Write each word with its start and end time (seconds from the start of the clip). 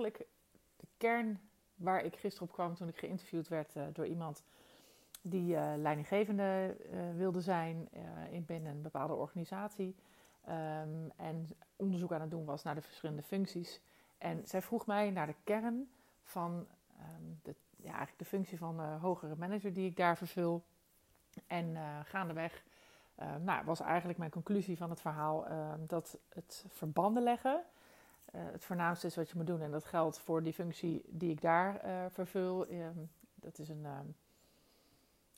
eigenlijk 0.00 0.30
de 0.76 0.86
kern 0.96 1.40
waar 1.74 2.04
ik 2.04 2.16
gisteren 2.16 2.48
op 2.48 2.54
kwam 2.54 2.74
toen 2.74 2.88
ik 2.88 2.98
geïnterviewd 2.98 3.48
werd 3.48 3.74
uh, 3.76 3.84
door 3.92 4.06
iemand 4.06 4.42
die 5.22 5.54
uh, 5.54 5.72
leidinggevende 5.76 6.76
uh, 6.92 7.16
wilde 7.16 7.40
zijn 7.40 7.88
in 8.30 8.44
binnen 8.44 8.72
een 8.72 8.82
bepaalde 8.82 9.14
organisatie. 9.14 9.96
Um, 10.48 11.10
en 11.16 11.48
onderzoek 11.76 12.12
aan 12.12 12.20
het 12.20 12.30
doen 12.30 12.44
was 12.44 12.62
naar 12.62 12.74
de 12.74 12.82
verschillende 12.82 13.22
functies. 13.22 13.80
En 14.18 14.46
zij 14.46 14.62
vroeg 14.62 14.86
mij 14.86 15.10
naar 15.10 15.26
de 15.26 15.34
kern 15.44 15.90
van 16.22 16.66
um, 17.00 17.40
de, 17.42 17.54
ja, 17.76 17.88
eigenlijk 17.88 18.18
de 18.18 18.24
functie 18.24 18.58
van 18.58 18.80
hogere 18.80 19.36
manager 19.36 19.72
die 19.72 19.88
ik 19.88 19.96
daar 19.96 20.16
vervul. 20.16 20.64
En 21.46 21.76
gaandeweg 22.04 22.64
uh, 23.18 23.36
nou, 23.36 23.64
was 23.64 23.80
eigenlijk 23.80 24.18
mijn 24.18 24.30
conclusie 24.30 24.76
van 24.76 24.90
het 24.90 25.00
verhaal 25.00 25.48
uh, 25.48 25.72
dat 25.86 26.18
het 26.28 26.64
verbanden 26.68 27.22
leggen 27.22 27.64
uh, 28.34 28.40
het 28.52 28.64
voornaamste 28.64 29.06
is 29.06 29.16
wat 29.16 29.28
je 29.28 29.36
moet 29.36 29.46
doen. 29.46 29.60
En 29.60 29.70
dat 29.70 29.84
geldt 29.84 30.18
voor 30.18 30.42
die 30.42 30.52
functie 30.52 31.04
die 31.08 31.30
ik 31.30 31.40
daar 31.40 31.80
vervul. 32.10 32.66
Ehm, 32.66 32.98
dat 33.34 33.58
is 33.58 33.68
een, 33.68 33.84
ehm, 33.84 34.06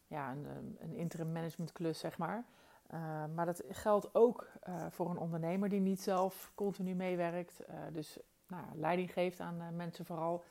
ja, 0.06 0.30
een, 0.30 0.77
een 0.80 0.95
interim 0.95 1.32
management 1.32 1.73
klus, 1.73 1.98
zeg 1.98 2.18
maar. 2.18 2.45
maar 3.34 3.46
dat 3.46 3.62
geldt 3.70 4.15
ook 4.15 4.48
voor 4.91 5.10
een 5.10 5.18
ondernemer 5.18 5.68
die 5.68 5.80
niet 5.80 6.01
zelf 6.01 6.52
continu 6.55 6.95
meewerkt. 6.95 7.60
dus 7.92 8.18
nou, 8.46 8.65
leiding 8.74 9.12
geeft 9.12 9.40
aan 9.40 9.77
mensen 9.77 10.04
vooral. 10.04 10.45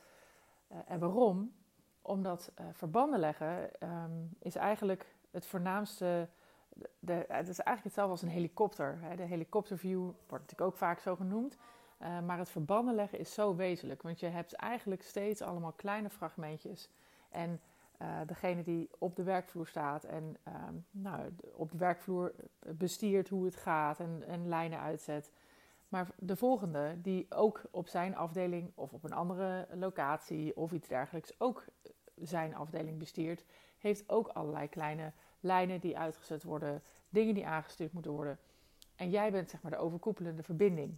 en 0.85 0.99
waarom? 0.99 1.53
Omdat 2.01 2.51
verbanden 2.71 3.19
leggen 3.19 3.69
is 4.39 4.55
eigenlijk 4.55 5.15
het 5.31 5.45
voornaamste 5.45 6.29
de, 6.99 7.13
het 7.13 7.47
is 7.47 7.59
eigenlijk 7.59 7.83
hetzelfde 7.83 8.11
als 8.11 8.21
een 8.21 8.29
helikopter. 8.29 8.97
Hè. 9.01 9.15
De 9.15 9.23
helikopterview 9.23 10.01
wordt 10.01 10.43
natuurlijk 10.43 10.61
ook 10.61 10.77
vaak 10.77 10.99
zo 10.99 11.15
genoemd. 11.15 11.57
Uh, 12.01 12.19
maar 12.19 12.37
het 12.37 12.49
verbanden 12.49 12.95
leggen 12.95 13.19
is 13.19 13.33
zo 13.33 13.55
wezenlijk. 13.55 14.01
Want 14.01 14.19
je 14.19 14.25
hebt 14.25 14.53
eigenlijk 14.53 15.03
steeds 15.03 15.41
allemaal 15.41 15.71
kleine 15.71 16.09
fragmentjes. 16.09 16.89
En 17.29 17.59
uh, 18.01 18.07
degene 18.27 18.63
die 18.63 18.89
op 18.97 19.15
de 19.15 19.23
werkvloer 19.23 19.67
staat 19.67 20.03
en 20.03 20.37
uh, 20.47 20.53
nou, 20.91 21.35
op 21.53 21.71
de 21.71 21.77
werkvloer 21.77 22.33
bestiert 22.59 23.29
hoe 23.29 23.45
het 23.45 23.55
gaat 23.55 23.99
en, 23.99 24.23
en 24.27 24.47
lijnen 24.47 24.79
uitzet. 24.79 25.31
Maar 25.91 26.07
de 26.15 26.35
volgende, 26.35 27.01
die 27.01 27.25
ook 27.29 27.61
op 27.71 27.87
zijn 27.87 28.15
afdeling 28.15 28.71
of 28.75 28.93
op 28.93 29.03
een 29.03 29.13
andere 29.13 29.67
locatie 29.73 30.57
of 30.57 30.71
iets 30.71 30.87
dergelijks 30.87 31.39
ook 31.39 31.65
zijn 32.15 32.55
afdeling 32.55 32.97
bestiert, 32.97 33.45
heeft 33.77 34.09
ook 34.09 34.27
allerlei 34.27 34.69
kleine 34.69 35.11
lijnen 35.39 35.79
die 35.79 35.97
uitgezet 35.97 36.43
worden, 36.43 36.81
dingen 37.09 37.33
die 37.33 37.47
aangestuurd 37.47 37.93
moeten 37.93 38.11
worden. 38.11 38.39
En 38.95 39.09
jij 39.09 39.31
bent 39.31 39.49
zeg 39.49 39.61
maar 39.61 39.71
de 39.71 39.77
overkoepelende 39.77 40.43
verbinding. 40.43 40.97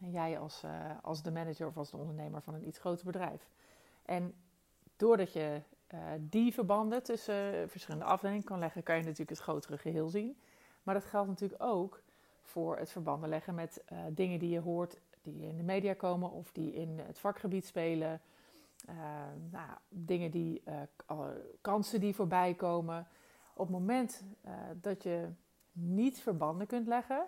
En 0.00 0.10
jij 0.10 0.38
als, 0.38 0.64
uh, 0.64 0.70
als 1.02 1.22
de 1.22 1.30
manager 1.30 1.66
of 1.66 1.76
als 1.76 1.90
de 1.90 1.96
ondernemer 1.96 2.42
van 2.42 2.54
een 2.54 2.66
iets 2.66 2.78
groter 2.78 3.04
bedrijf. 3.04 3.48
En 4.04 4.34
doordat 4.96 5.32
je 5.32 5.60
uh, 5.94 6.00
die 6.20 6.54
verbanden 6.54 7.02
tussen 7.02 7.70
verschillende 7.70 8.04
afdelingen 8.04 8.44
kan 8.44 8.58
leggen, 8.58 8.82
kan 8.82 8.96
je 8.96 9.02
natuurlijk 9.02 9.30
het 9.30 9.38
grotere 9.38 9.78
geheel 9.78 10.08
zien. 10.08 10.38
Maar 10.82 10.94
dat 10.94 11.04
geldt 11.04 11.28
natuurlijk 11.28 11.62
ook 11.62 12.02
voor 12.42 12.78
het 12.78 12.90
verbanden 12.90 13.28
leggen 13.28 13.54
met 13.54 13.82
uh, 13.92 13.98
dingen 14.10 14.38
die 14.38 14.50
je 14.50 14.60
hoort, 14.60 15.00
die 15.22 15.42
in 15.48 15.56
de 15.56 15.62
media 15.62 15.94
komen 15.94 16.30
of 16.30 16.52
die 16.52 16.74
in 16.74 16.98
het 16.98 17.18
vakgebied 17.18 17.66
spelen. 17.66 18.20
nou, 19.50 19.70
dingen 19.88 20.30
die, 20.30 20.62
kansen 21.60 22.00
die 22.00 22.14
voorbij 22.14 22.54
komen 22.54 23.06
op 23.54 23.66
het 23.66 23.76
moment 23.78 24.24
dat 24.80 25.02
je 25.02 25.28
niet 25.72 26.20
verbanden 26.20 26.66
kunt 26.66 26.86
leggen, 26.86 27.26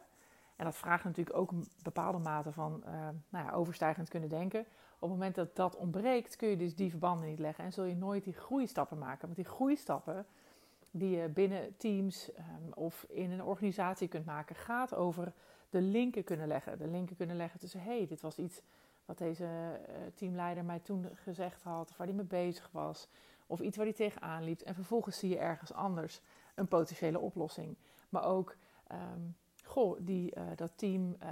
en 0.59 0.65
dat 0.65 0.77
vraagt 0.77 1.05
natuurlijk 1.05 1.37
ook 1.37 1.51
een 1.51 1.69
bepaalde 1.83 2.19
mate 2.19 2.53
van 2.53 2.83
uh, 2.87 2.93
nou 3.29 3.45
ja, 3.47 3.53
overstijgend 3.53 4.09
kunnen 4.09 4.29
denken. 4.29 4.61
Op 4.95 5.01
het 5.01 5.11
moment 5.11 5.35
dat 5.35 5.57
dat 5.57 5.77
ontbreekt, 5.77 6.37
kun 6.37 6.49
je 6.49 6.57
dus 6.57 6.75
die 6.75 6.91
verbanden 6.91 7.29
niet 7.29 7.39
leggen 7.39 7.65
en 7.65 7.73
zul 7.73 7.85
je 7.85 7.97
nooit 7.97 8.25
die 8.25 8.33
groeistappen 8.33 8.99
maken. 8.99 9.23
Want 9.23 9.37
die 9.37 9.45
groeistappen 9.45 10.27
die 10.91 11.17
je 11.17 11.29
binnen 11.29 11.77
teams 11.77 12.31
um, 12.39 12.73
of 12.73 13.07
in 13.09 13.31
een 13.31 13.43
organisatie 13.43 14.09
kunt 14.09 14.25
maken, 14.25 14.57
gaat 14.57 14.95
over 14.95 15.33
de 15.71 15.81
linken 15.81 16.25
kunnen 16.25 16.47
leggen. 16.47 16.79
De 16.79 16.89
linken 16.89 17.17
kunnen 17.17 17.37
leggen 17.37 17.61
tussen, 17.61 17.81
hé, 17.81 17.97
hey, 17.97 18.07
dit 18.07 18.21
was 18.21 18.39
iets 18.39 18.63
wat 19.05 19.19
deze 19.19 19.45
uh, 19.45 19.95
teamleider 20.15 20.65
mij 20.65 20.79
toen 20.79 21.09
gezegd 21.15 21.63
had, 21.63 21.91
of 21.91 21.97
waar 21.97 22.07
hij 22.07 22.17
mee 22.17 22.25
bezig 22.25 22.69
was. 22.73 23.09
Of 23.47 23.61
iets 23.61 23.77
waar 23.77 23.87
hij 23.87 23.95
tegenaan 23.95 24.45
liep. 24.45 24.61
En 24.61 24.75
vervolgens 24.75 25.19
zie 25.19 25.31
je 25.31 25.39
ergens 25.39 25.73
anders 25.73 26.21
een 26.55 26.69
potentiële 26.69 27.19
oplossing. 27.19 27.77
Maar 28.09 28.25
ook, 28.25 28.57
um, 28.93 29.37
die, 30.00 30.37
uh, 30.37 30.43
dat 30.56 30.72
team 30.75 31.16
uh, 31.22 31.28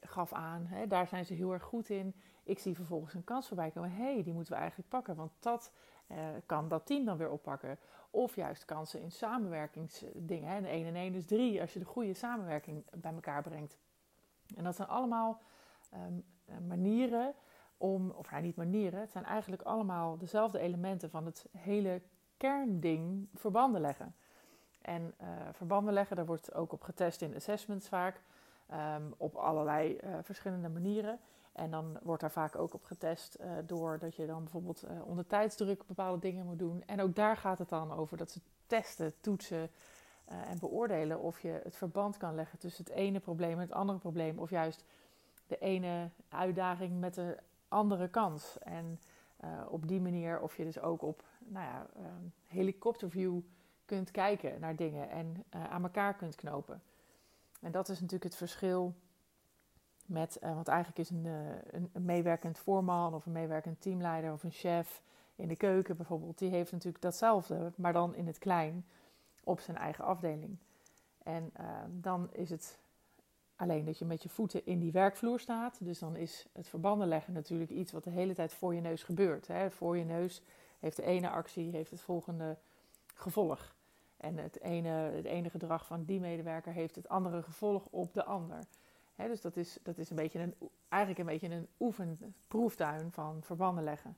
gaf 0.00 0.32
aan, 0.32 0.66
hè, 0.66 0.86
daar 0.86 1.06
zijn 1.06 1.24
ze 1.24 1.34
heel 1.34 1.52
erg 1.52 1.62
goed 1.62 1.88
in. 1.88 2.14
Ik 2.44 2.58
zie 2.58 2.74
vervolgens 2.74 3.14
een 3.14 3.24
kans 3.24 3.46
voorbij 3.46 3.70
komen. 3.70 3.90
Hé, 3.90 4.12
hey, 4.12 4.22
die 4.22 4.32
moeten 4.32 4.52
we 4.52 4.58
eigenlijk 4.58 4.88
pakken, 4.88 5.16
want 5.16 5.32
dat 5.40 5.72
uh, 6.08 6.18
kan 6.46 6.68
dat 6.68 6.86
team 6.86 7.04
dan 7.04 7.16
weer 7.16 7.30
oppakken. 7.30 7.78
Of 8.10 8.36
juist 8.36 8.64
kansen 8.64 9.00
in 9.00 9.10
samenwerkingsdingen. 9.10 10.48
Hè. 10.48 10.68
1 10.68 10.86
en 10.86 10.94
1 10.94 11.14
is 11.14 11.26
3 11.26 11.60
als 11.60 11.72
je 11.72 11.78
de 11.78 11.84
goede 11.84 12.14
samenwerking 12.14 12.84
bij 12.96 13.12
elkaar 13.12 13.42
brengt. 13.42 13.78
En 14.56 14.64
dat 14.64 14.76
zijn 14.76 14.88
allemaal 14.88 15.40
um, 15.94 16.24
manieren 16.66 17.34
om, 17.76 18.10
of 18.10 18.30
nou 18.30 18.42
niet 18.42 18.56
manieren, 18.56 19.00
het 19.00 19.10
zijn 19.10 19.24
eigenlijk 19.24 19.62
allemaal 19.62 20.18
dezelfde 20.18 20.58
elementen 20.58 21.10
van 21.10 21.24
het 21.24 21.46
hele 21.58 22.02
kernding 22.36 23.28
verbanden 23.34 23.80
leggen. 23.80 24.14
En 24.86 25.14
uh, 25.20 25.26
verbanden 25.52 25.94
leggen, 25.94 26.16
daar 26.16 26.26
wordt 26.26 26.54
ook 26.54 26.72
op 26.72 26.82
getest 26.82 27.22
in 27.22 27.34
assessments 27.34 27.88
vaak, 27.88 28.20
um, 28.72 29.14
op 29.16 29.34
allerlei 29.34 29.98
uh, 30.04 30.16
verschillende 30.22 30.68
manieren. 30.68 31.18
En 31.52 31.70
dan 31.70 31.98
wordt 32.02 32.20
daar 32.20 32.30
vaak 32.30 32.56
ook 32.56 32.74
op 32.74 32.84
getest 32.84 33.38
uh, 33.40 33.50
doordat 33.66 34.14
je 34.14 34.26
dan 34.26 34.42
bijvoorbeeld 34.42 34.84
onder 35.04 35.26
tijdsdruk 35.26 35.86
bepaalde 35.86 36.18
dingen 36.18 36.46
moet 36.46 36.58
doen. 36.58 36.82
En 36.86 37.00
ook 37.00 37.14
daar 37.14 37.36
gaat 37.36 37.58
het 37.58 37.68
dan 37.68 37.92
over 37.92 38.16
dat 38.16 38.30
ze 38.30 38.40
testen, 38.66 39.12
toetsen 39.20 39.70
en 40.24 40.58
beoordelen 40.58 41.20
of 41.20 41.40
je 41.40 41.60
het 41.62 41.76
verband 41.76 42.16
kan 42.16 42.34
leggen 42.34 42.58
tussen 42.58 42.84
het 42.84 42.92
ene 42.92 43.20
probleem 43.20 43.52
en 43.52 43.58
het 43.58 43.72
andere 43.72 43.98
probleem. 43.98 44.38
Of 44.38 44.50
juist 44.50 44.84
de 45.46 45.58
ene 45.58 46.10
uitdaging 46.28 47.00
met 47.00 47.14
de 47.14 47.36
andere 47.68 48.08
kans. 48.08 48.58
En 48.58 49.00
op 49.68 49.88
die 49.88 50.00
manier 50.00 50.40
of 50.40 50.56
je 50.56 50.64
dus 50.64 50.80
ook 50.80 51.02
op 51.02 51.24
nou 51.38 51.64
ja, 51.64 51.86
uh, 51.96 52.02
helikopterview 52.46 53.40
kunt 53.86 54.10
kijken 54.10 54.60
naar 54.60 54.76
dingen 54.76 55.10
en 55.10 55.44
uh, 55.54 55.64
aan 55.64 55.82
elkaar 55.82 56.14
kunt 56.14 56.34
knopen. 56.34 56.82
En 57.60 57.72
dat 57.72 57.88
is 57.88 57.96
natuurlijk 57.96 58.24
het 58.24 58.36
verschil 58.36 58.94
met, 60.06 60.38
want 60.40 60.68
eigenlijk 60.68 60.98
is 60.98 61.10
een, 61.10 61.24
een, 61.70 61.90
een, 61.92 62.04
meewerkend 62.04 62.58
voorman 62.58 63.14
of 63.14 63.26
een 63.26 63.32
meewerkend 63.32 63.80
teamleider 63.80 64.32
of 64.32 64.42
een 64.42 64.50
chef 64.50 65.02
in 65.36 65.48
de 65.48 65.56
keuken 65.56 65.96
bijvoorbeeld, 65.96 66.38
die 66.38 66.50
heeft 66.50 66.72
natuurlijk 66.72 67.02
datzelfde, 67.02 67.72
maar 67.76 67.92
dan 67.92 68.14
in 68.14 68.26
het 68.26 68.38
klein 68.38 68.86
op 69.44 69.60
zijn 69.60 69.76
eigen 69.76 70.04
afdeling. 70.04 70.56
En 71.22 71.52
dan 72.00 72.32
is 72.32 72.50
het 72.50 72.78
Alleen 73.56 73.84
dat 73.84 73.98
je 73.98 74.04
met 74.04 74.22
je 74.22 74.28
voeten 74.28 74.66
in 74.66 74.78
die 74.78 74.92
werkvloer 74.92 75.40
staat. 75.40 75.78
Dus 75.84 75.98
dan 75.98 76.16
is 76.16 76.46
het 76.52 76.68
verbanden 76.68 77.08
leggen 77.08 77.32
natuurlijk 77.32 77.70
iets 77.70 77.92
wat 77.92 78.04
de 78.04 78.10
hele 78.10 78.34
tijd 78.34 78.54
voor 78.54 78.74
je 78.74 78.80
neus 78.80 79.02
gebeurt. 79.02 79.46
Hè. 79.46 79.70
Voor 79.70 79.96
je 79.96 80.04
neus 80.04 80.42
heeft 80.78 80.96
de 80.96 81.02
ene 81.02 81.30
actie 81.30 81.70
heeft 81.70 81.90
het 81.90 82.00
volgende 82.00 82.56
gevolg. 83.14 83.74
En 84.26 84.36
het 84.36 84.60
ene, 84.60 84.88
het 84.88 85.24
ene 85.24 85.50
gedrag 85.50 85.86
van 85.86 86.04
die 86.04 86.20
medewerker 86.20 86.72
heeft 86.72 86.94
het 86.94 87.08
andere 87.08 87.42
gevolg 87.42 87.86
op 87.90 88.14
de 88.14 88.24
ander. 88.24 88.58
Dus 89.16 89.40
dat 89.40 89.56
is, 89.56 89.78
dat 89.82 89.98
is 89.98 90.10
een 90.10 90.16
beetje 90.16 90.38
een, 90.40 90.54
eigenlijk 90.88 91.20
een 91.20 91.26
beetje 91.38 91.56
een 91.56 91.68
oefenproeftuin 91.80 93.12
van 93.12 93.42
verbanden 93.42 93.84
leggen. 93.84 94.16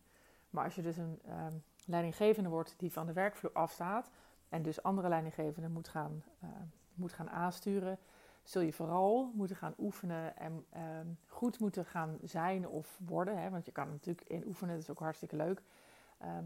Maar 0.50 0.64
als 0.64 0.74
je 0.74 0.82
dus 0.82 0.96
een 0.96 1.20
um, 1.28 1.62
leidinggevende 1.86 2.48
wordt 2.48 2.74
die 2.76 2.92
van 2.92 3.06
de 3.06 3.12
werkvloer 3.12 3.52
afstaat 3.52 4.10
en 4.48 4.62
dus 4.62 4.82
andere 4.82 5.08
leidinggevenden 5.08 5.72
moet 5.72 5.88
gaan, 5.88 6.22
uh, 6.44 6.48
moet 6.94 7.12
gaan 7.12 7.30
aansturen, 7.30 7.98
zul 8.42 8.62
je 8.62 8.72
vooral 8.72 9.32
moeten 9.34 9.56
gaan 9.56 9.74
oefenen 9.78 10.36
en 10.36 10.64
ehm, 10.70 11.06
goed 11.26 11.58
moeten 11.58 11.84
gaan 11.84 12.18
zijn 12.22 12.68
of 12.68 12.98
worden. 13.06 13.50
Want 13.50 13.66
je 13.66 13.72
kan 13.72 13.88
natuurlijk 13.88 14.28
in 14.28 14.46
oefenen, 14.46 14.74
dat 14.74 14.82
is 14.82 14.90
ook 14.90 14.98
hartstikke 14.98 15.36
leuk. 15.36 15.62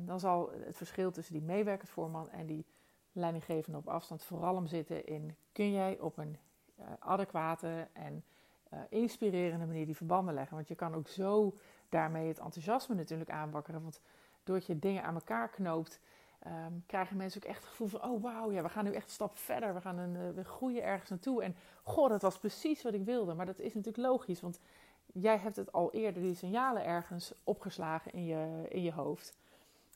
Dan 0.05 0.21
zal 0.21 0.53
het 0.65 0.77
verschil 0.77 1.11
tussen 1.11 1.33
die 1.35 1.43
meewerkersvoorman 1.43 2.31
en 2.31 2.47
die 2.47 2.65
leidinggevende 3.13 3.79
op 3.79 3.89
afstand 3.89 4.25
vooral 4.25 4.55
om 4.55 4.67
zitten 4.67 5.07
in... 5.07 5.37
kun 5.53 5.73
jij 5.73 5.99
op 6.01 6.19
een 6.19 6.37
uh, 6.79 6.87
adequate 6.99 7.89
en 7.93 8.25
uh, 8.73 8.79
inspirerende 8.89 9.67
manier 9.67 9.87
die 9.87 9.97
verbanden 9.97 10.35
leggen. 10.35 10.57
Want 10.57 10.69
je 10.69 10.75
kan 10.75 10.95
ook 10.95 11.09
zo 11.09 11.57
daarmee 11.89 12.29
het 12.29 12.39
enthousiasme 12.39 12.95
natuurlijk 12.95 13.31
aanwakkeren. 13.31 13.83
Want 13.83 14.01
doordat 14.45 14.67
je 14.67 14.79
dingen 14.79 15.03
aan 15.03 15.15
elkaar 15.15 15.49
knoopt 15.49 16.01
um, 16.47 16.83
krijgen 16.87 17.17
mensen 17.17 17.43
ook 17.43 17.49
echt 17.49 17.61
het 17.61 17.69
gevoel 17.69 17.89
van: 17.89 18.03
oh 18.03 18.23
wauw, 18.23 18.53
ja, 18.53 18.63
we 18.63 18.69
gaan 18.69 18.85
nu 18.85 18.93
echt 18.93 19.05
een 19.05 19.11
stap 19.11 19.37
verder. 19.37 19.75
We 19.75 19.81
gaan 19.81 19.99
een, 19.99 20.15
uh, 20.15 20.31
we 20.35 20.45
groeien 20.45 20.83
ergens 20.83 21.11
naartoe. 21.11 21.43
En 21.43 21.57
goh, 21.83 22.09
dat 22.09 22.23
was 22.23 22.39
precies 22.39 22.83
wat 22.83 22.95
ik 22.95 23.05
wilde. 23.05 23.35
Maar 23.35 23.47
dat 23.47 23.59
is 23.59 23.75
natuurlijk 23.75 24.07
logisch, 24.07 24.41
want 24.41 24.61
jij 25.07 25.39
hebt 25.39 25.57
het 25.57 25.73
al 25.73 25.93
eerder, 25.93 26.23
die 26.23 26.35
signalen 26.35 26.85
ergens 26.85 27.35
opgeslagen 27.45 28.13
in 28.13 28.25
je, 28.25 28.67
in 28.69 28.83
je 28.83 28.93
hoofd. 28.93 29.37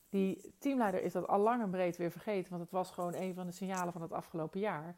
Die 0.09 0.53
teamleider 0.57 1.03
is 1.03 1.13
dat 1.13 1.27
al 1.27 1.39
lang 1.39 1.61
en 1.61 1.69
breed 1.69 1.97
weer 1.97 2.11
vergeten, 2.11 2.49
want 2.49 2.61
het 2.61 2.71
was 2.71 2.91
gewoon 2.91 3.13
een 3.13 3.33
van 3.33 3.45
de 3.45 3.51
signalen 3.51 3.93
van 3.93 4.01
het 4.01 4.11
afgelopen 4.11 4.59
jaar. 4.59 4.95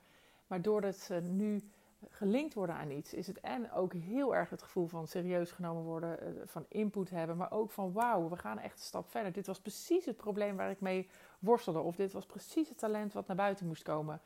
Maar 0.47 0.61
doordat 0.61 0.95
ze 0.95 1.13
nu 1.13 1.69
gelinkt 2.09 2.53
worden 2.53 2.75
aan 2.75 2.91
iets, 2.91 3.13
is 3.13 3.27
het 3.27 3.39
en 3.39 3.71
ook 3.71 3.93
heel 3.93 4.35
erg 4.35 4.49
het 4.49 4.61
gevoel 4.61 4.87
van 4.87 5.07
serieus 5.07 5.51
genomen 5.51 5.83
worden, 5.83 6.21
eh, 6.21 6.27
van 6.45 6.65
input 6.67 7.09
hebben, 7.09 7.37
maar 7.37 7.51
ook 7.51 7.71
van 7.71 7.91
wauw, 7.91 8.29
we 8.29 8.35
gaan 8.35 8.59
echt 8.59 8.77
een 8.77 8.85
stap 8.85 9.09
verder. 9.09 9.31
Dit 9.31 9.47
was 9.47 9.59
precies 9.59 10.05
het 10.05 10.17
probleem 10.17 10.55
waar 10.55 10.69
ik 10.69 10.81
mee 10.81 11.09
worstelde, 11.39 11.79
of 11.79 11.95
dit 11.95 12.13
was 12.13 12.25
precies 12.25 12.69
het 12.69 12.77
talent 12.77 13.13
wat 13.13 13.27
naar 13.27 13.35
buiten 13.35 13.67
moest 13.67 13.83
komen. 13.83 14.21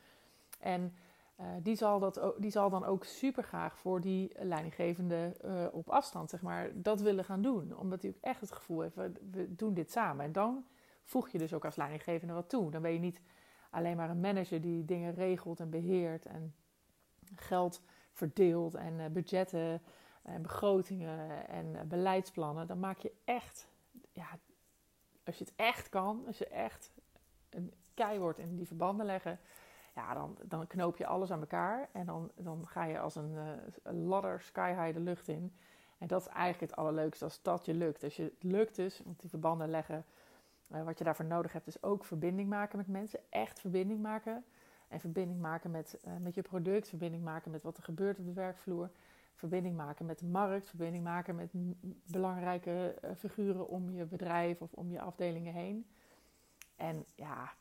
En 0.60 0.94
uh, 1.40 1.46
die, 1.62 1.76
zal 1.76 2.00
dat, 2.00 2.34
die 2.38 2.52
zal 2.52 2.70
dan 2.70 2.86
ook 2.86 3.04
super 3.04 3.44
graag 3.44 3.78
voor 3.78 4.02
die 4.02 4.32
leidinggevende 4.40 5.36
uh, 5.46 5.66
op 5.72 5.90
afstand, 5.90 6.30
zeg 6.30 6.42
maar, 6.42 6.70
dat 6.74 7.02
willen 7.02 7.26
gaan 7.26 7.42
doen. 7.42 7.78
Omdat 7.78 8.02
hij 8.02 8.12
ook 8.12 8.22
echt 8.22 8.42
het 8.42 8.52
gevoel 8.52 8.82
heeft, 8.82 8.96
we, 8.96 9.12
we 9.32 9.56
doen 9.56 9.74
dit 9.74 9.92
samen. 9.92 10.26
En 10.26 10.32
dan 10.32 10.66
voeg 11.04 11.30
je 11.30 11.38
dus 11.38 11.54
ook 11.54 11.66
als 11.66 11.76
leidinggevende 11.76 12.34
wat 12.34 12.50
toe. 12.50 12.72
Dan 12.72 12.82
ben 12.82 12.94
je 12.94 13.00
niet 13.00 13.22
alleen 13.70 13.98
maar 13.98 14.10
een 14.10 14.20
manager 14.20 14.62
die 14.62 14.86
dingen 14.86 15.14
regelt 15.14 15.60
en 15.60 15.70
beheert 15.70 16.26
en 16.26 16.56
geld 17.36 17.82
verdeelt 18.12 18.76
en 18.76 18.94
uh, 18.94 19.06
budgetten 19.06 19.82
en 20.24 20.42
begrotingen 20.42 21.48
en 21.48 21.88
beleidsplannen. 21.88 22.68
Dan 22.68 22.80
maak 22.80 22.98
je 22.98 23.12
echt, 23.24 23.68
ja, 24.12 24.28
als 25.24 25.38
je 25.38 25.44
het 25.44 25.54
echt 25.56 25.90
kan, 25.90 26.24
als 26.28 26.38
je 26.38 26.48
echt 26.48 26.92
een 27.50 27.74
kei 27.94 28.20
wordt 28.20 28.40
in 28.40 28.56
die 28.56 28.68
verbanden 28.68 29.06
leggen, 29.06 29.40
ja, 29.94 30.14
dan, 30.14 30.38
dan 30.44 30.68
knoop 30.68 30.98
je 30.98 31.06
alles 31.06 31.32
aan 31.32 31.40
elkaar 31.40 31.90
en 31.92 32.06
dan, 32.06 32.32
dan 32.36 32.68
ga 32.68 32.84
je 32.84 33.00
als 33.00 33.16
een, 33.16 33.32
uh, 33.32 33.50
een 33.84 34.04
ladder 34.04 34.42
sky 34.42 34.74
high 34.74 34.94
de 34.94 35.00
lucht 35.00 35.28
in. 35.28 35.54
En 35.98 36.08
dat 36.08 36.22
is 36.22 36.28
eigenlijk 36.28 36.72
het 36.72 36.76
allerleukste 36.80 37.24
als 37.24 37.42
dat 37.42 37.66
je 37.66 37.74
lukt. 37.74 38.04
Als 38.04 38.16
je 38.16 38.24
het 38.24 38.44
lukt 38.44 38.76
dus, 38.76 39.02
want 39.06 39.20
die 39.20 39.30
verbanden 39.30 39.70
leggen, 39.70 40.06
wat 40.68 40.98
je 40.98 41.04
daarvoor 41.04 41.26
nodig 41.26 41.54
hebt, 41.54 41.68
is 41.68 41.84
ook 41.84 42.06
verbinding 42.06 42.50
maken 42.50 42.78
met 42.78 42.88
mensen. 42.88 43.20
Echt 43.30 43.60
verbinding 43.60 44.02
maken. 44.02 44.46
En 44.88 45.00
verbinding 45.00 45.40
maken 45.40 45.72
met, 45.72 46.00
uh, 46.08 46.14
met 46.22 46.36
je 46.36 46.42
product, 46.42 46.90
verbinding 46.90 47.24
maken 47.24 47.52
met 47.52 47.64
wat 47.64 47.78
er 47.78 47.84
gebeurt 47.84 48.20
op 48.20 48.26
de 48.26 48.34
werkvloer, 48.34 48.90
verbinding 49.36 49.76
maken 49.76 50.06
met 50.06 50.20
de 50.20 50.26
markt, 50.26 50.68
verbinding 50.68 51.04
maken 51.04 51.36
met 51.36 51.52
belangrijke 52.12 52.96
figuren 53.18 53.68
om 53.68 53.92
je 53.92 54.06
bedrijf 54.06 54.62
of 54.62 54.74
om 54.74 54.92
je 54.92 55.02
afdelingen 55.02 55.54
heen. 55.54 55.88
En 56.76 57.06
ja, 57.16 57.54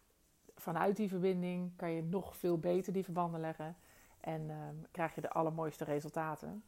vanuit 0.56 0.96
die 0.96 1.08
verbinding 1.08 1.76
kan 1.76 1.90
je 1.90 2.02
nog 2.02 2.36
veel 2.36 2.58
beter 2.58 2.92
die 2.92 3.04
verbanden 3.04 3.40
leggen 3.40 3.76
en 4.20 4.42
uh, 4.42 4.56
krijg 4.90 5.14
je 5.14 5.20
de 5.20 5.30
allermooiste 5.30 5.84
resultaten. 5.84 6.64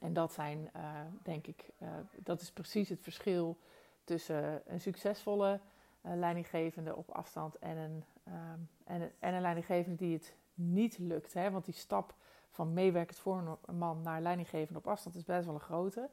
En 0.00 0.12
dat 0.12 0.32
zijn, 0.32 0.70
uh, 0.76 1.00
denk 1.22 1.46
ik, 1.46 1.70
dat 2.16 2.40
is 2.40 2.52
precies 2.52 2.88
het 2.88 3.02
verschil 3.02 3.58
tussen 4.04 4.62
een 4.66 4.80
succesvolle 4.80 5.60
leidinggevende 6.00 6.96
op 6.96 7.10
afstand 7.10 7.58
en 7.58 7.76
een 7.76 8.04
Um, 8.28 8.68
en, 8.84 9.12
en 9.18 9.34
een 9.34 9.40
leidinggevende 9.40 9.96
die 9.96 10.12
het 10.12 10.34
niet 10.54 10.98
lukt. 10.98 11.32
Hè? 11.32 11.50
Want 11.50 11.64
die 11.64 11.74
stap 11.74 12.14
van 12.50 12.72
meewerkend 12.72 13.18
voor 13.18 13.58
een 13.66 13.78
man 13.78 14.02
naar 14.02 14.20
leidinggevende 14.20 14.78
op 14.78 14.86
afstand 14.86 15.16
is 15.16 15.24
best 15.24 15.44
wel 15.44 15.54
een 15.54 15.60
grote. 15.60 16.10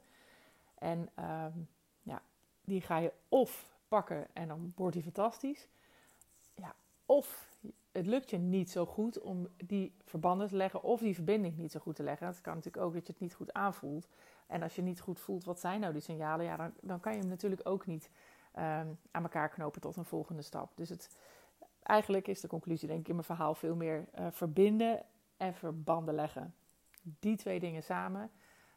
En 0.78 1.10
um, 1.20 1.70
ja, 2.02 2.22
die 2.62 2.82
ga 2.82 2.98
je 2.98 3.14
of 3.30 3.76
pakken 3.88 4.28
en 4.34 4.48
dan 4.48 4.74
wordt 4.76 4.94
die 4.94 5.04
fantastisch. 5.04 5.68
Of 7.16 7.52
het 7.92 8.06
lukt 8.06 8.30
je 8.30 8.38
niet 8.38 8.70
zo 8.70 8.86
goed 8.86 9.20
om 9.20 9.48
die 9.58 9.94
verbanden 10.04 10.48
te 10.48 10.56
leggen 10.56 10.84
of 10.84 11.00
die 11.00 11.16
verbinding 11.16 11.58
niet 11.58 11.72
zo 11.72 11.80
goed 11.80 11.96
te 11.96 12.04
leggen. 12.04 12.28
Het 12.28 12.42
kan 12.42 12.56
natuurlijk 12.56 12.84
ook 12.86 12.94
dat 12.94 13.08
je 13.08 13.12
het 13.12 13.22
niet 13.22 13.34
goed 13.34 13.54
aanvoelt. 13.54 14.08
En 14.48 14.62
als 14.62 14.76
je 14.76 14.82
niet 14.82 15.00
goed 15.00 15.20
voelt, 15.20 15.44
wat 15.44 15.60
zijn 15.60 15.80
nou 15.80 15.94
die 15.94 16.02
signalen? 16.02 16.46
Ja, 16.46 16.58
dan, 16.58 16.74
dan 16.82 17.00
kan 17.00 17.14
je 17.14 17.20
hem 17.20 17.28
natuurlijk 17.28 17.62
ook 17.68 17.86
niet 17.86 18.10
um, 18.56 19.00
aan 19.12 19.24
elkaar 19.24 19.50
knopen 19.50 19.82
tot 19.82 19.96
een 19.96 20.06
volgende 20.06 20.42
stap. 20.42 20.72
Dus 20.76 20.90
het, 20.90 21.10
Eigenlijk 21.84 22.28
is 22.28 22.42
de 22.42 22.48
conclusie, 22.48 22.88
denk 22.88 23.00
ik, 23.00 23.08
in 23.08 23.14
mijn 23.14 23.26
verhaal 23.26 23.56
veel 23.56 23.76
meer 23.76 24.06
uh, 24.20 24.28
verbinden 24.32 25.02
en 25.38 25.54
verbanden 25.54 26.16
leggen. 26.16 26.56
Die 27.02 27.38
twee 27.38 27.60
dingen 27.60 27.84
samen 27.84 28.32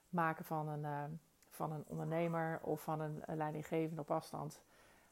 maken 0.09 0.45
van 0.45 0.69
een, 0.69 0.83
uh, 0.83 1.05
van 1.51 1.73
een 1.73 1.85
ondernemer 1.87 2.61
of 2.63 2.83
van 2.83 3.01
een, 3.01 3.23
leidinggevende 3.27 4.01
op 4.01 4.11
afstand. 4.11 4.63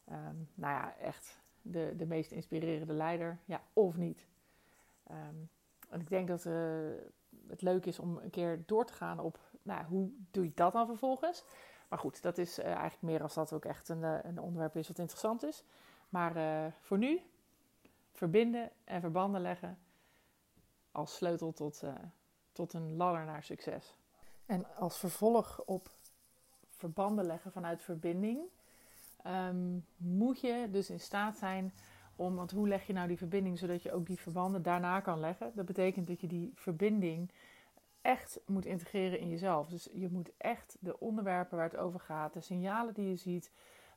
Um, 0.08 0.48
nou 0.54 0.72
ja, 0.72 0.96
echt 0.96 1.42
de, 1.64 1.94
de 1.96 2.06
meest 2.06 2.30
inspirerende 2.30 2.92
leider. 2.92 3.38
Ja, 3.44 3.62
of 3.72 3.96
niet. 3.96 4.26
Um, 5.10 5.48
en 5.88 6.00
ik 6.00 6.08
denk 6.08 6.28
dat 6.28 6.44
uh, 6.44 6.54
het 7.48 7.62
leuk 7.62 7.86
is 7.86 7.98
om 7.98 8.16
een 8.16 8.30
keer 8.30 8.62
door 8.66 8.86
te 8.86 8.92
gaan 8.92 9.20
op 9.20 9.38
nou, 9.62 9.84
hoe 9.84 10.10
doe 10.30 10.44
je 10.44 10.52
dat 10.54 10.72
dan 10.72 10.86
vervolgens. 10.86 11.44
Maar 11.88 11.98
goed, 11.98 12.22
dat 12.22 12.38
is 12.38 12.58
eigenlijk 12.58 13.02
meer 13.02 13.22
als 13.22 13.34
dat 13.34 13.52
ook 13.52 13.64
echt 13.64 13.88
een, 13.88 14.02
een 14.02 14.38
onderwerp 14.38 14.76
is 14.76 14.88
wat 14.88 14.98
interessant 14.98 15.42
is. 15.42 15.64
Maar 16.08 16.72
voor 16.80 16.98
nu 16.98 17.20
verbinden 18.12 18.70
en 18.84 19.00
verbanden 19.00 19.40
leggen 19.40 19.78
als 20.92 21.14
sleutel 21.14 21.52
tot, 21.52 21.82
tot 22.52 22.72
een 22.72 22.96
ladder 22.96 23.24
naar 23.24 23.42
succes. 23.42 23.96
En 24.46 24.76
als 24.76 24.98
vervolg 24.98 25.62
op 25.64 25.88
verbanden 26.68 27.26
leggen 27.26 27.52
vanuit 27.52 27.82
verbinding, 27.82 28.40
um, 29.26 29.84
moet 29.96 30.40
je 30.40 30.68
dus 30.70 30.90
in 30.90 31.00
staat 31.00 31.36
zijn 31.36 31.72
om, 32.16 32.34
want 32.34 32.50
hoe 32.50 32.68
leg 32.68 32.86
je 32.86 32.92
nou 32.92 33.08
die 33.08 33.18
verbinding 33.18 33.58
zodat 33.58 33.82
je 33.82 33.92
ook 33.92 34.06
die 34.06 34.18
verbanden 34.18 34.62
daarna 34.62 35.00
kan 35.00 35.20
leggen? 35.20 35.52
Dat 35.54 35.66
betekent 35.66 36.06
dat 36.06 36.20
je 36.20 36.26
die 36.26 36.52
verbinding 36.54 37.30
echt 38.00 38.40
moet 38.46 38.64
integreren 38.64 39.18
in 39.18 39.28
jezelf. 39.28 39.68
Dus 39.68 39.88
je 39.92 40.08
moet 40.08 40.30
echt 40.36 40.76
de 40.80 41.00
onderwerpen 41.00 41.56
waar 41.56 41.70
het 41.70 41.78
over 41.78 42.00
gaat, 42.00 42.32
de 42.32 42.40
signalen 42.40 42.94
die 42.94 43.08
je 43.08 43.16
ziet, 43.16 43.50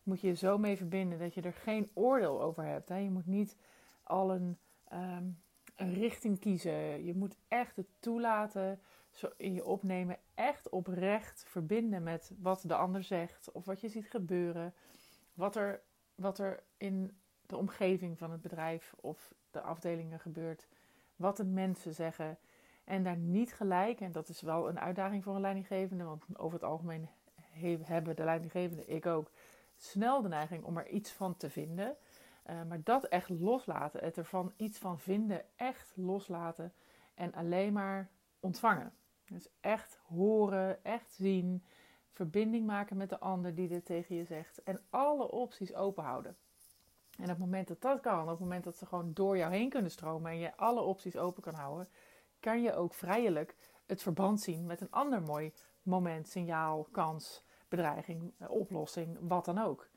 moet 0.04 0.22
je 0.22 0.34
zo 0.34 0.58
mee 0.58 0.78
verbinden 0.78 1.20
dat 1.20 1.34
je 1.34 1.42
er 1.42 1.54
geen 1.54 1.90
oordeel 1.94 2.42
over 2.42 2.64
hebt. 2.64 2.90
Hè? 2.90 2.98
Je 2.98 3.10
moet 3.10 3.26
niet 3.26 3.58
al 4.04 4.32
een, 4.32 4.58
um, 4.94 5.40
een 5.76 5.94
richting 5.94 6.40
kiezen. 6.40 7.06
Je 7.06 7.16
moet 7.16 7.38
echt 7.48 7.76
het 7.76 7.88
toelaten 8.00 8.80
in 9.38 9.54
je 9.54 9.66
opnemen, 9.66 10.18
echt 10.36 10.70
oprecht 10.70 11.44
verbinden 11.48 12.04
met 12.04 12.32
wat 12.40 12.64
de 12.66 12.76
ander 12.76 13.04
zegt 13.04 13.52
of 13.52 13.66
wat 13.66 13.82
je 13.82 13.90
ziet 13.90 14.10
gebeuren, 14.10 14.74
wat 15.38 15.56
er, 15.56 15.82
wat 16.16 16.40
er 16.40 16.64
in 16.78 17.18
de 17.46 17.58
omgeving 17.58 18.18
van 18.18 18.32
het 18.32 18.42
bedrijf 18.42 18.94
of 18.96 19.34
de 19.52 19.62
afdelingen 19.62 20.20
gebeurt, 20.20 20.68
wat 21.16 21.38
de 21.38 21.46
mensen 21.46 21.94
zeggen. 21.94 22.38
En 22.84 23.04
daar 23.04 23.18
niet 23.18 23.54
gelijk, 23.54 24.00
en 24.00 24.12
dat 24.12 24.30
is 24.30 24.42
wel 24.42 24.70
een 24.70 24.80
uitdaging 24.80 25.24
voor 25.24 25.36
een 25.36 25.42
leidinggevende, 25.42 26.04
want 26.04 26.24
over 26.34 26.60
het 26.60 26.70
algemeen 26.70 27.10
hebben 27.84 28.16
de 28.16 28.24
leidinggevende, 28.24 28.86
ik 28.86 29.06
ook, 29.06 29.32
snel 29.76 30.22
de 30.22 30.28
neiging 30.28 30.64
om 30.64 30.78
er 30.78 30.88
iets 30.88 31.12
van 31.12 31.38
te 31.38 31.50
vinden. 31.50 31.98
Uh, 32.50 32.64
maar 32.64 32.84
dat 32.84 33.04
echt 33.04 33.30
loslaten, 33.30 34.04
het 34.04 34.18
ervan 34.18 34.54
iets 34.56 34.78
van 34.78 35.00
vinden, 35.00 35.46
echt 35.56 35.94
loslaten 35.96 36.74
en 37.14 37.34
alleen 37.34 37.74
maar 37.74 38.10
ontvangen. 38.40 38.94
Dus 39.26 39.50
echt 39.62 40.00
horen, 40.08 40.84
echt 40.84 41.12
zien, 41.12 41.64
verbinding 42.18 42.66
maken 42.66 42.98
met 42.98 43.10
de 43.10 43.20
ander 43.20 43.56
die 43.56 43.68
dit 43.68 43.86
tegen 43.86 44.16
je 44.16 44.26
zegt 44.26 44.64
en 44.64 44.80
alle 44.90 45.32
opties 45.32 45.74
open 45.74 46.04
houden. 46.04 46.36
En 47.18 47.24
op 47.24 47.30
het 47.30 47.38
moment 47.38 47.68
dat 47.68 47.82
dat 47.82 48.00
kan, 48.00 48.22
op 48.22 48.30
het 48.30 48.40
moment 48.40 48.64
dat 48.64 48.76
ze 48.76 48.86
gewoon 48.86 49.14
door 49.14 49.38
jou 49.38 49.54
heen 49.54 49.70
kunnen 49.70 49.92
stromen 49.92 50.32
en 50.32 50.38
je 50.38 50.58
alle 50.58 50.82
opties 50.82 51.18
open 51.18 51.44
kan 51.44 51.54
houden, 51.54 51.88
kan 52.40 52.62
je 52.62 52.76
ook 52.76 52.94
vrijelijk 52.94 53.56
het 53.86 54.02
verband 54.02 54.42
zien 54.42 54.66
met 54.66 54.82
een 54.82 54.92
ander 54.92 55.22
mooi 55.22 55.54
moment, 55.82 56.28
signaal, 56.28 56.88
kans, 56.92 57.44
bedreiging, 57.68 58.34
oplossing, 58.48 59.18
wat 59.22 59.46
dan 59.46 59.58
ook. 59.58 59.88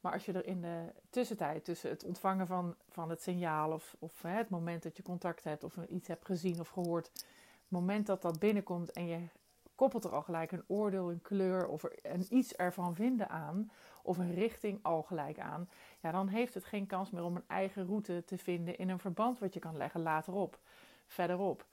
Maar 0.00 0.12
als 0.12 0.24
je 0.24 0.32
er 0.32 0.46
in 0.46 0.60
de 0.60 0.92
tussentijd 1.10 1.64
tussen 1.64 1.90
het 1.90 2.04
ontvangen 2.04 2.46
van, 2.46 2.76
van 2.88 3.10
het 3.10 3.22
signaal 3.22 3.72
of, 3.72 3.96
of 3.98 4.22
het 4.22 4.48
moment 4.48 4.82
dat 4.82 4.96
je 4.96 5.02
contact 5.02 5.44
hebt 5.44 5.64
of 5.64 5.76
iets 5.88 6.08
hebt 6.08 6.24
gezien 6.24 6.60
of 6.60 6.68
gehoord, 6.68 7.10
het 7.14 7.24
moment 7.68 8.06
dat 8.06 8.22
dat 8.22 8.38
binnenkomt 8.38 8.92
en 8.92 9.06
je 9.06 9.28
koppelt 9.76 10.04
er 10.04 10.14
al 10.14 10.22
gelijk 10.22 10.52
een 10.52 10.64
oordeel, 10.66 11.10
een 11.10 11.22
kleur 11.22 11.66
of 11.66 11.84
een 12.02 12.26
iets 12.30 12.54
ervan 12.54 12.94
vinden 12.94 13.28
aan 13.28 13.70
of 14.02 14.18
een 14.18 14.34
richting 14.34 14.78
al 14.82 15.02
gelijk 15.02 15.38
aan, 15.38 15.68
ja, 16.00 16.10
dan 16.10 16.28
heeft 16.28 16.54
het 16.54 16.64
geen 16.64 16.86
kans 16.86 17.10
meer 17.10 17.24
om 17.24 17.36
een 17.36 17.44
eigen 17.46 17.86
route 17.86 18.22
te 18.24 18.38
vinden 18.38 18.78
in 18.78 18.88
een 18.88 18.98
verband 18.98 19.38
wat 19.38 19.54
je 19.54 19.60
kan 19.60 19.76
leggen 19.76 20.02
laterop, 20.02 20.58
verderop. 21.06 21.66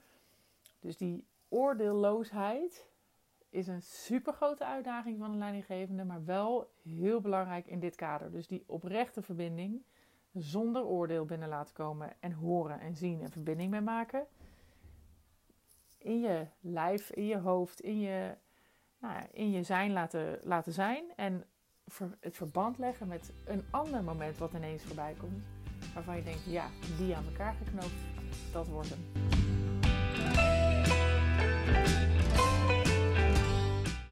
Dus 0.79 0.97
die 0.97 1.25
oordeelloosheid, 1.49 2.91
is 3.53 3.67
een 3.67 3.81
super 3.81 4.33
grote 4.33 4.65
uitdaging 4.65 5.19
van 5.19 5.31
een 5.31 5.37
leidinggevende, 5.37 6.03
maar 6.03 6.25
wel 6.25 6.71
heel 6.83 7.21
belangrijk 7.21 7.67
in 7.67 7.79
dit 7.79 7.95
kader. 7.95 8.31
Dus 8.31 8.47
die 8.47 8.63
oprechte 8.65 9.21
verbinding, 9.21 9.81
zonder 10.31 10.85
oordeel 10.85 11.25
binnen 11.25 11.49
laten 11.49 11.73
komen 11.73 12.13
en 12.19 12.31
horen 12.31 12.79
en 12.79 12.95
zien 12.95 13.21
en 13.21 13.31
verbinding 13.31 13.71
mee 13.71 13.81
maken. 13.81 14.27
In 16.03 16.21
je 16.21 16.47
lijf, 16.59 17.11
in 17.11 17.25
je 17.25 17.37
hoofd, 17.37 17.81
in 17.81 17.99
je, 17.99 18.37
nou 18.99 19.23
in 19.31 19.51
je 19.51 19.63
zijn 19.63 19.91
laten, 19.91 20.39
laten 20.41 20.73
zijn. 20.73 21.03
En 21.15 21.43
het 22.19 22.35
verband 22.35 22.77
leggen 22.77 23.07
met 23.07 23.31
een 23.45 23.63
ander 23.71 24.03
moment 24.03 24.37
wat 24.37 24.53
ineens 24.53 24.83
voorbij 24.83 25.15
komt. 25.19 25.43
Waarvan 25.93 26.15
je 26.15 26.23
denkt, 26.23 26.45
ja, 26.45 26.67
die 26.97 27.15
aan 27.15 27.25
elkaar 27.25 27.53
geknoopt, 27.53 28.03
dat 28.51 28.67
wordt 28.67 28.89
hem. 28.89 29.42